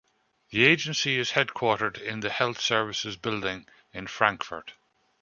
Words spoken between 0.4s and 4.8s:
The agency is headquartered in the Health Services Building in Frankfort.